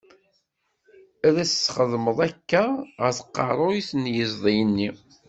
Ad 1.27 1.35
as-txeddmeḍ 1.43 2.17
akka, 2.27 2.63
ɣer 3.01 3.11
tqerruyt 3.17 3.89
n 4.01 4.03
yiẓdi-nni. 4.13 4.89